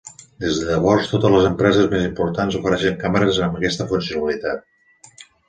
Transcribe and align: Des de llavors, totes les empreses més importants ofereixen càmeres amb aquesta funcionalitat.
Des 0.43 0.55
de 0.59 0.63
llavors, 0.69 1.09
totes 1.11 1.35
les 1.35 1.45
empreses 1.49 1.89
més 1.91 2.07
importants 2.07 2.57
ofereixen 2.61 2.99
càmeres 3.05 3.41
amb 3.49 3.61
aquesta 3.61 3.89
funcionalitat. 3.93 5.23